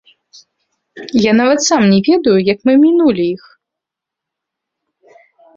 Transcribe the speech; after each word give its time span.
Я 1.29 1.33
нават 1.41 1.59
сам 1.69 1.81
не 1.91 1.99
ведаю, 2.09 2.35
як 2.53 2.59
мы 2.71 2.77
мінулі 2.87 3.29
іх. 3.35 3.47